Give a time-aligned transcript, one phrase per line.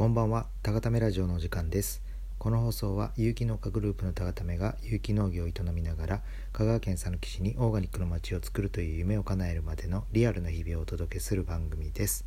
[0.00, 2.02] こんばんは、たがためラジオのお時間です。
[2.38, 6.22] この放送は有機農家グループのたがためが有機農業を営みながら
[6.54, 12.24] 香川県佐野木市にオーガニックの街を作るという夢を叶えるまでのリアルな日々をお届けする番組です。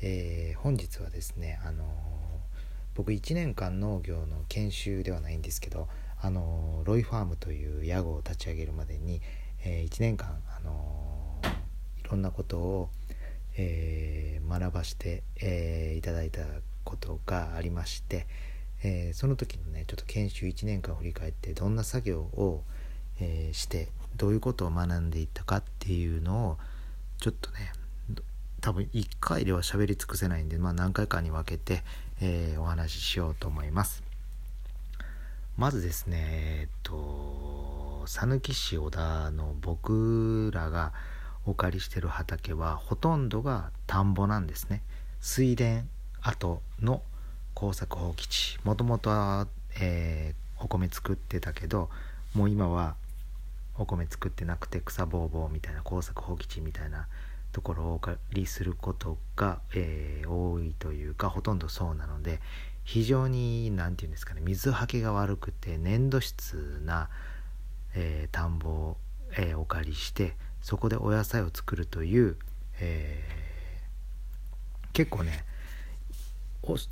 [0.00, 1.86] えー本日はですね、あのー
[2.94, 5.86] 僕1年間農業の研修ではないんですけど、
[6.18, 9.20] あのーロイファームという屋号を立ち上げるまでに、
[9.66, 11.52] え1年間、あのーい
[12.10, 12.90] ろんなことを、
[13.60, 16.40] えー学ばして、えーいただいた
[16.82, 18.26] ことがありまして、
[18.82, 22.64] えーその時のねちょっと研修1年間振り返ってどんな作業を、
[23.20, 26.58] えしてどういうことを学んでいったかっていうのを
[27.18, 27.72] ちょっとね
[28.62, 31.82] 多分1回では喋り尽くせないんで、まあ、何回かに分けて、
[32.20, 34.02] えお話ししようと思います。
[35.56, 36.16] まずですね
[36.62, 40.92] えっと讃岐市小田の僕らが
[41.46, 44.82] お借りしてる畑はほとんどが田んぼなんですね。
[45.20, 45.82] 水田
[46.20, 47.02] 跡の
[47.54, 48.58] 耕作放棄地。
[48.64, 49.46] もともとは、
[49.80, 51.88] えーお米作ってたけど
[52.34, 52.94] もう今は
[53.78, 57.08] お米作ってなくて草ぼうぼうみたいな耕作放棄地みたいな
[57.52, 62.40] ところをお借りすることが、えー多いというかほとんどそうなので
[62.84, 67.08] 非常に何て言うんですかね水はけが悪くて粘土質な、
[67.94, 68.96] えー田んぼを、
[69.38, 72.36] えーお借りしてそこでお野菜を作るという、
[72.80, 73.40] えー
[74.92, 75.44] 結構ね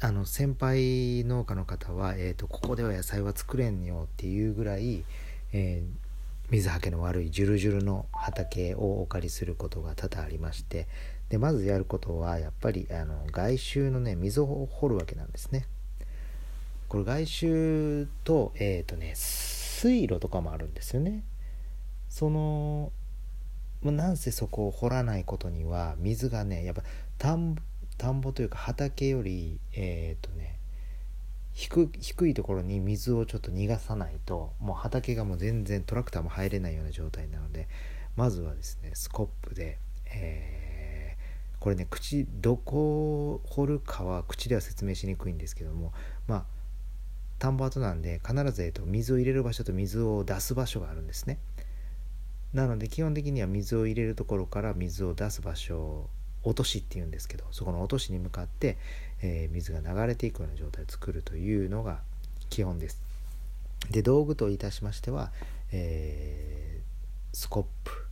[0.01, 5.05] あの先輩農家の方は、えーとここでは野菜は作れんよっていうぐらい、
[5.53, 6.09] えー
[6.51, 10.89] 水はけの悪いジュルジュルの畑をお借りすることが多々ありまして
[11.29, 15.67] でまずやることはやっぱりあの外周のね溝を掘るわけなんですね。
[16.89, 21.23] これ外周とえっ、とね水路とかもあるんですよね。
[22.09, 22.93] その
[23.83, 26.83] まあなんせそこを掘らないことには水がねやっぱ
[27.19, 27.57] 田ん
[27.97, 30.59] 田んぼというか畑よりえっ、とね
[31.55, 37.69] 低低いところに水をちょっと逃がさないともう畑がもう全然トラクターも入れないような状態なので
[38.17, 40.99] まずはですねスコップで、えー
[41.61, 45.93] これね口どこを掘るかは口では説明しにくいんですけども
[46.27, 46.45] まあ
[47.41, 51.39] 田んぼ跡なんで必ず、えーと水を入れる場所と水を出す場所があるんですね。
[52.53, 56.11] なので基本的には水を入れるところから水を出す場所を
[56.45, 58.79] 落としっていうんですけどそこの落としに向かって、
[59.21, 62.01] えー水が流れていくような状態を作るというのが
[62.49, 63.01] 基本です。
[63.91, 65.31] で道具といたしましては、
[65.73, 68.07] えースコップ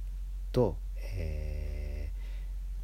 [0.52, 0.76] と、
[1.16, 1.86] えー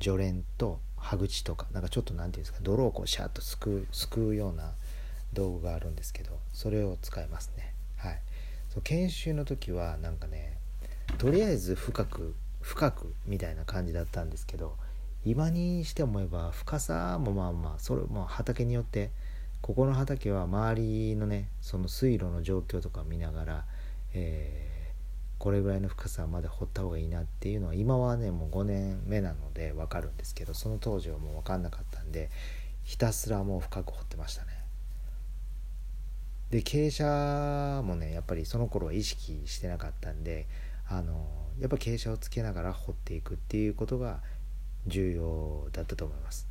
[0.01, 4.73] 除蓮と歯口とかなんかちょっとなんていうんですか泥をこうシャーッとすくうすくうような
[5.33, 7.73] 道具があるんですけどそれを使いますね。
[7.97, 8.21] はい。
[8.71, 10.59] そう研修の時はなんかね
[11.19, 14.77] とりあえず深く深くみたいな感じだったんですけど
[15.25, 19.11] 今にして思えば深さもまあまあそれも畑によって
[19.61, 23.65] ここの畑は周りのねその水路の状況とか見ながら、
[24.15, 24.73] えー
[25.43, 32.31] これぐらいの深さまで掘った方がいいなっていうのは今はねもう5年目なので分かるんですけどその当時はもう分かんなかったんで
[32.85, 34.51] ひたすらもう深く掘ってましたね。
[36.51, 40.47] で傾斜もねやっぱりその頃は意識してなかったんで
[40.95, 41.27] あの
[41.59, 44.21] やっぱ傾斜をつけながら掘っていくっていうことが
[44.87, 46.47] 重要だったと思います。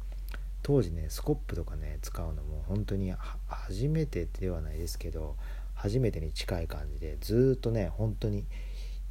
[0.63, 3.13] 当時ねスコップとかね使うのも本当に
[3.47, 5.35] 初めてではないですけど
[5.75, 8.45] 初めてに近い感じでずっとね本当に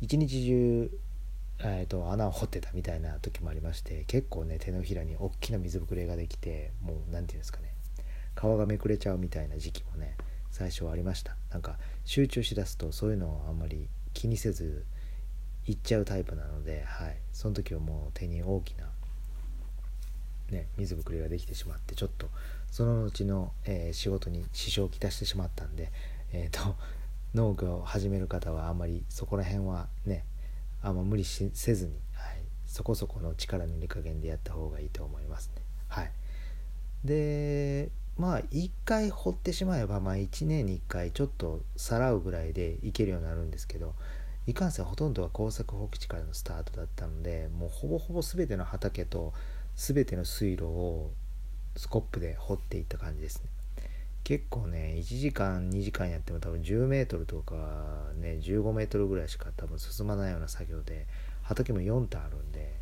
[0.01, 0.91] 一日中、
[1.61, 7.75] えー、と穴を掘ってたみたいな時もありまして結構ね手のひらに大きな水ぶくれができてもう何て言うんですかね
[8.37, 10.17] 皮がめくれちゃうみたいな時期もね
[10.51, 11.37] 最初はありました。
[11.51, 14.85] なんか集中しだすとそういうのをあんまり気にせず
[15.71, 18.87] 行っちゃうタイプなので、はい、その時はもう手に大きな、
[20.51, 22.29] ね、水ぶくれができてしまってちょっと
[22.73, 25.93] その後の、えー仕事に支障をきたしてしまったんで、
[26.33, 26.75] えー、と
[27.35, 30.25] 農業を始める方はあんまりそこら辺はね
[30.83, 35.63] あんま無理せずに、はい、そこそこの力の入れ加減でやった方がいいと思いますね。
[35.87, 36.11] はい、
[37.05, 43.95] でまあ1回掘ってしまえば、まあ、1年に1回ちょっとさらうぐらいでいけるようになるんですけど
[44.51, 49.33] いかんせんほとんどは耕作放棄地からのスタートだったのでもうほぼほぼ全ての畑と
[49.77, 51.13] 全ての水路を
[51.77, 53.49] スコップで掘っていった感じですね。
[54.25, 57.55] 結構ね1時間2時間やっても多分10メートルとか
[58.17, 61.07] ね15メートルぐらいしか多分進まないような作業で
[61.43, 62.75] 畑も4単あるんで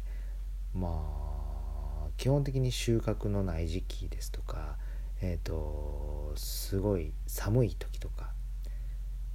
[0.75, 4.76] まあ基本的に収穫のない時期ですとか
[5.21, 8.27] えっ、とすごい寒い時とか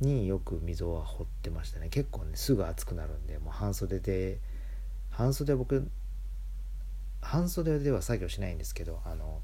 [0.04, 1.90] によく溝は掘ってましたね。
[1.90, 4.40] 結構ねすぐ暑くなるんでもう半袖で
[5.10, 5.90] 半袖僕
[7.22, 9.42] 半袖では作業しないんですけどあの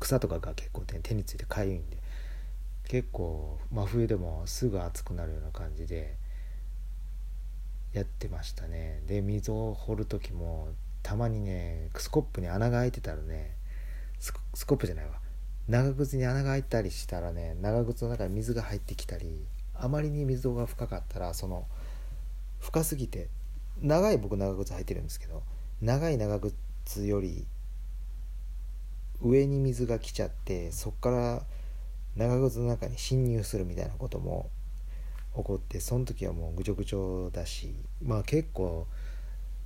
[0.00, 1.98] 草とかが結構、ね、手についてかゆいんで
[2.88, 6.16] 結構真冬でもすぐ暑くなるような感じで
[7.92, 9.02] やってましたね。
[9.06, 10.68] で溝を掘る時も
[11.02, 13.56] たまにねスコップに穴が開いてたらね
[14.20, 14.32] ス
[14.64, 15.12] コップじゃないわ。
[15.68, 19.44] 長靴に穴が開いたりしたらね長靴の中に水が入ってきたり
[19.74, 21.66] あまりに溝が深かったらその
[22.58, 23.28] 深すぎて
[23.80, 25.42] 長い僕長靴履いてるんですけど
[25.82, 27.46] 長い長靴より
[29.20, 31.42] 上に水が来ちゃってそっから
[32.16, 34.50] 長靴の中に侵入するみたいなことも
[35.36, 38.86] 起こってその時はもうぐちょぐちょだしまあ結構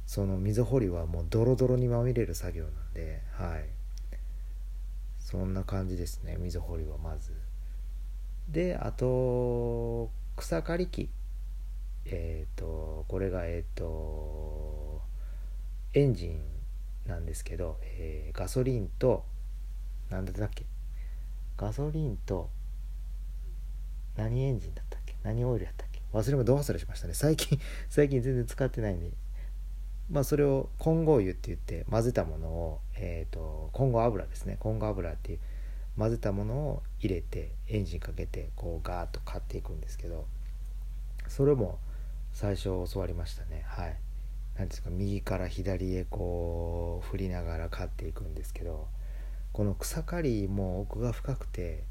[0.07, 3.82] その溝掘りはもうドロドロにまみれる作業なんではい。
[5.33, 7.33] そんな感じですね溝掘りはまず。
[8.51, 11.09] であと草刈り機。
[12.05, 15.01] えっ、ー、とこれがえっ、ー、と
[15.95, 16.43] エンジン
[17.07, 19.25] なんですけど、えー、ガソリンと
[20.11, 20.67] 何だったっけ？
[21.57, 22.51] ガソリンと
[24.15, 25.17] 何エンジンだったっけ？
[25.23, 26.03] 何オイルやったっけ？
[26.13, 27.15] 忘れもど忘れしましたね。
[27.15, 27.59] 最近
[27.89, 29.11] 最近全然使ってないんで
[30.13, 34.57] まあそれを混合油って言って混ぜたものをえ、ー、と混合油ですね。
[34.61, 35.39] 混合油っていう
[35.99, 40.27] 混ぜたものを入れてエンジンかけてこうガーッと買っていくんですけど
[41.29, 41.79] それも
[42.33, 43.65] 最初教わりましたね。
[43.67, 43.97] はい。
[44.57, 48.89] 何ですか右から左へこう振りながら刈っていくんですけど
[49.53, 51.85] この草刈りも奥が深くて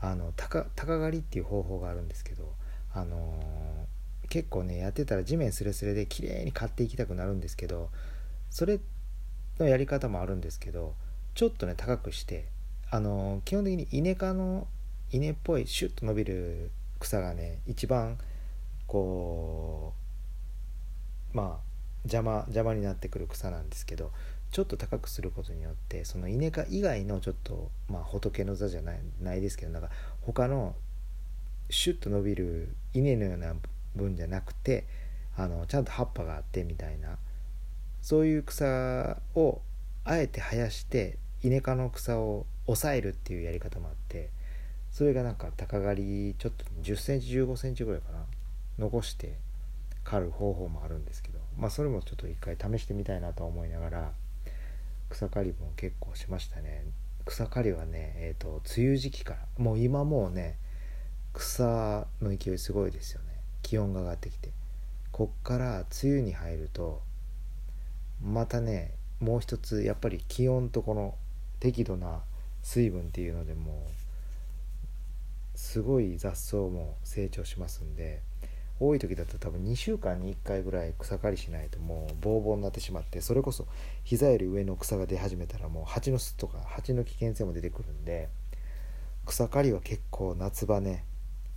[0.00, 2.52] あの高刈りっていう方法があるんですけど
[2.92, 3.93] あのー、
[4.28, 7.90] 結構ねやってたら地面すれすれで綺麗に刈っていきたくなるんですけど
[8.50, 8.80] それ
[9.58, 10.94] のやり方もあるんですけど
[11.34, 12.46] ちょっとね高くして
[12.90, 14.68] あの、基本的に稲科の
[15.10, 18.18] 稲っぽいシュッと伸びる草がね一番
[18.86, 19.94] こ
[21.32, 21.46] うまあ
[22.04, 24.10] 邪魔邪魔になってくる草なんですけど
[24.50, 29.88] ちょっと高くすることによってその稲科以外のちょっとまあ仏の座じゃないないですけどなんか
[30.20, 30.76] 他の
[31.70, 33.54] シュッと伸びる稲のような
[33.94, 34.86] 分じゃなくて
[35.36, 37.18] あのちゃんと葉っぱがあってみたいな
[38.02, 39.60] そういう草を
[40.04, 44.30] あえて生やして稲科の草を抑えるっていうやり方もあって
[44.90, 48.24] それがなんか高刈りちょっと1 0センチ1 5センチぐらいかな
[48.78, 49.36] 残して
[50.04, 54.12] 刈る方法もあるんですけどまあそれもちょっと一回試してみたいなと思いながら
[55.08, 56.84] 草刈りも結構しましたね。
[57.24, 60.58] 草刈りはねえっ、ー、と梅雨時期からもう今もうね
[61.32, 63.33] 草の勢いすごいですよね。
[63.64, 64.50] 気温が上がってきて
[65.10, 67.02] こっから梅雨に入ると
[68.22, 71.14] またねもう一つやっぱり気温とこの
[71.58, 72.20] 適度な
[72.62, 73.86] 水分っていうのでも
[75.54, 78.22] うすごい雑草も成長しますんで
[78.80, 83.66] 多い時だと多分2週間に1回ぐらい草刈りしないともうボーボーになってしまってそれこそ
[84.02, 88.28] 膝より上の草が出始めたらもう蜂の巣とか蜂の危険性も出てくるんで
[89.26, 91.04] 草刈りは結構夏場ね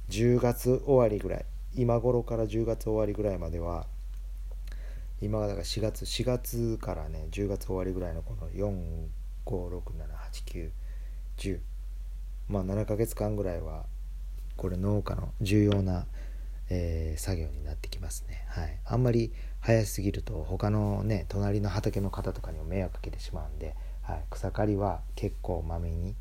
[0.10, 1.45] 10月終わりぐらい
[1.75, 3.88] 今頃から10月終わりぐらいまでは
[5.22, 8.50] 今がだから4月4月からね10月終わりぐらいのこの
[9.46, 11.60] 45678910
[12.48, 13.86] まあ7ヶ月間ぐらいは
[14.56, 16.06] これ農家の重要な
[16.69, 18.46] えー、作業になってきますね。
[18.50, 19.31] はい、あんまり
[19.62, 26.16] 早すぎると他のね隣の畑の方とかにも迷惑かけてしまうんで、はい、草刈りは結構まめに、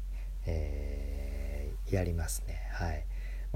[0.47, 2.61] えー、やりますね。
[2.73, 3.05] はい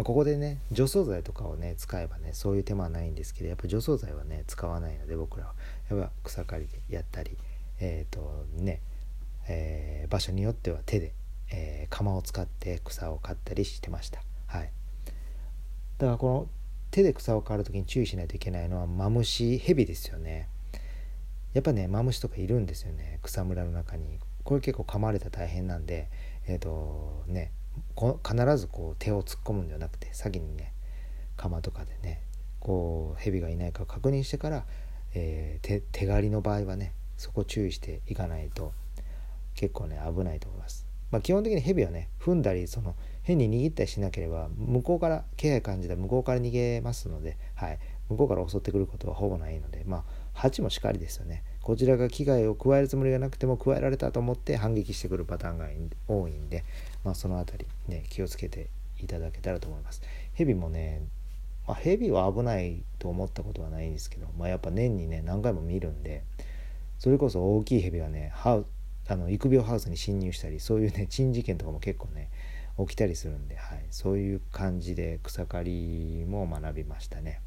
[0.01, 5.55] まあ、ここでね除草剤とかをね使えばねそういう手間はないんですけどやっぱ除草剤はね使わないので僕らは。
[5.91, 7.37] やっぱ草刈りでやったり
[7.81, 8.81] えっ、ー、とね、
[9.47, 11.13] えー、場所によっては手で、
[11.53, 14.23] えー、鎌を使って草を刈ったりしてました。
[14.47, 14.73] はい、
[15.99, 16.49] だからこの
[16.91, 20.49] 手で草を刈る時に注意しないといけないのはマムシヘビですよね。
[21.53, 24.19] やっぱねマムシとかいるんですよね草むらの中に。
[24.45, 26.09] これ結構噛まれたら大変なんで
[26.47, 27.53] えっ、ー、とね
[27.97, 30.73] 必ずこう手を突っ込むんではなくて先にね
[31.37, 32.23] 鎌とかでね
[32.59, 34.65] こう蛇がいないか確認してから、
[35.15, 38.73] えー、手手刈りの場合はねそこ注意していかないと
[39.55, 40.87] 結構ね危ないと思います。
[41.11, 55.67] まあ、基本的に蛇はね踏んだりその変に握ったりしなければ向こうから気配感じたら向こうから逃げますので、はい、向こうから襲ってくることはほぼないのでまあ蜂もしかりですよねこちらが危害を加えるつもりがなくても加えられたと思って反撃してくるパターンが
[56.09, 56.65] 多いんで、
[57.05, 60.03] まあ、その辺りね気をつけていただけたらと思います
[60.35, 61.03] 蛇もね、
[61.67, 66.25] まあ、蛇は危ないと思ったことはないんですけど、まあ、やっぱ年にね何回も見るんで
[66.99, 68.67] それこそ大きい蛇はねハウ
[69.09, 72.31] あの育苗ハウスに侵入したりそういうね珍事件とかも結構ね
[72.79, 77.41] 起きたりするんで、はい、そういう感じで草刈りも学びましたね。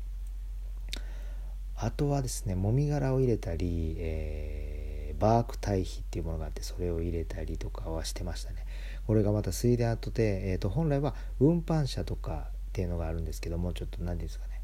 [1.76, 8.66] あとはですねもみ殻を入れたり、えー、バーク堆肥っていうものがあってそれを入れたりとかはしてましたね
[9.06, 14.62] これがまた水田跡で、えー、と本来は運搬車とかっていうのがあるんですけどもちょっと何ですかね、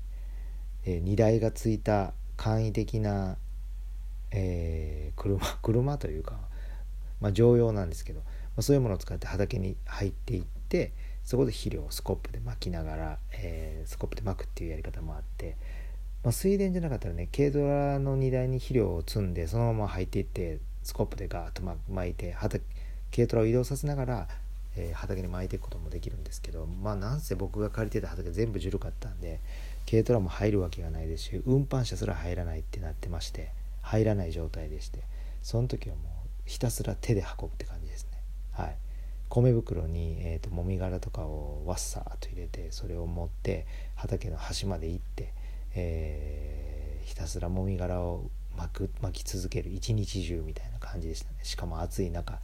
[0.86, 3.38] えー、荷台がついた簡易的な、
[4.31, 6.39] えー、車 車というか、
[7.19, 8.25] まあ、乗用なんですけど、ま
[8.58, 10.93] あ、そういうものを使って畑に入っていって
[11.24, 15.58] そこで肥料をスコップで巻きながら、えー、スコップで巻くっていうやり方もあって、
[16.24, 22.63] まあ、水田じゃなかったらね軽トラの荷台に肥料を積んでそのまま入っていってスコップでガーッと巻いて畑
[23.13, 24.28] 軽トラを移動させながら、
[24.75, 29.39] えー、畑に巻いていくこともできるんですけどまあなんせ僕が借りてた畑全部緩かったんで
[29.89, 33.51] 軽トラも入るわけがないですし運搬車すら入らないってなってまして
[33.82, 35.04] 入らない状態でして
[35.42, 38.18] その時はもうひたすら手で運ぶって感じですね。
[38.51, 38.75] はい。
[39.30, 45.32] 米袋に、えーと、もみ殻とかをわっさーと入れてそれを持って畑の端まで行って、
[45.75, 51.38] えー、ひたすらもみ殻を巻く巻き続ける一日中みたいな感じでしたね。
[51.44, 52.39] しかも暑い中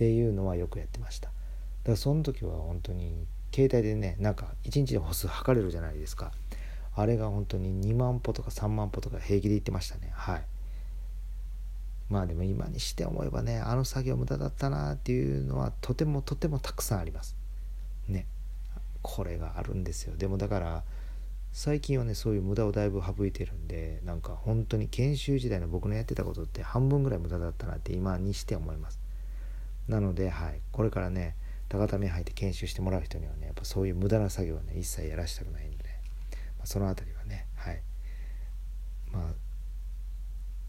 [0.00, 1.28] っていうのはよくやってました。
[1.28, 6.32] だからその時は本当に携帯でねなんか1日で歩数測れるじゃないですか。
[6.96, 10.10] あれが本当に2万歩とか3万歩とか平気で言ってましたね。
[10.14, 10.44] はい。
[12.08, 17.36] まあでも今にして思えばねあの作業無駄だったなっていうのはとてもとてもたくさんあります。
[18.08, 18.24] ね。
[19.02, 20.16] これがあるんですよ。
[20.16, 20.82] でもだから
[21.52, 28.99] 最近はねそういう無駄をだいぶ省いてるんでなんか本当に研修時代の僕のやってたことって半分ぐらい無駄だったなって今にして思います。
[29.88, 31.36] なので、はい、これからね
[31.68, 35.84] 高田目入って研修してもらう人にはねやっぱそういう無駄な作業はね一切やらしたくないんで、
[36.58, 37.82] まあ、その辺りはねはい。
[39.12, 39.32] まあ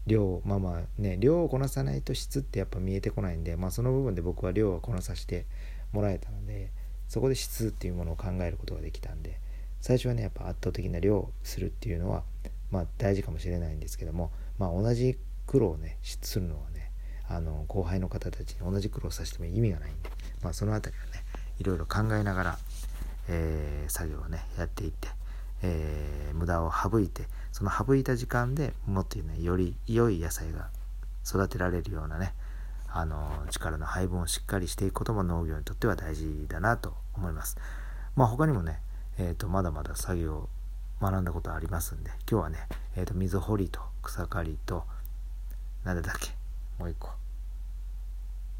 [0.06, 5.46] 量まあまあね量をこなさないと質ってやっぱ見えてこないんで、まあ、その部分で僕は量をこなさせて
[5.92, 6.72] もらえたので
[7.08, 9.38] そこで質っていうものを考えることができたんで
[9.80, 12.24] 最初はねやっぱ圧倒的な量をするっていうのは
[12.70, 16.71] まあ大事かもしれないんですけどもまあ同じ苦労をねするのはね
[17.32, 20.10] あの後輩の方たちに同じ苦労させても意味がないんで、
[20.42, 21.24] まあ、その辺りはね
[21.58, 22.58] いろいろ考えながら、
[23.28, 25.08] えー、作業をねやっていって、
[25.62, 30.68] えー、無駄を省いてその省いた時間でもっとねより良い野菜が
[31.26, 32.34] 育てられるようなね
[32.88, 37.56] あの力の配分をしっかりしていくことも農業にとっては大事だなと思います。
[38.16, 38.80] まあ、他にもね、
[39.18, 40.48] えーと、まだまだ作業を
[41.00, 42.58] 学んだことありますんで今日はね、
[42.96, 44.84] えー、と水掘りと草刈りと
[45.84, 46.41] 何だっけ
[46.78, 47.10] もう一個。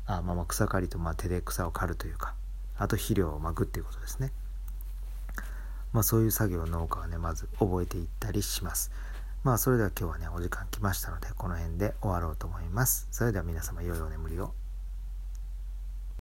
[0.07, 2.35] あまあまあ草刈りとまあ手で草を刈るというか
[2.76, 4.33] あと肥料をまくっていうことですね。
[5.92, 8.90] まあそういう作業農家はねまず覚えていったりします。
[9.45, 13.09] まあそれでは今日はねお時間来ましたのでこの辺で終わろうと思います。
[13.11, 14.54] それでは皆様良いお眠りを。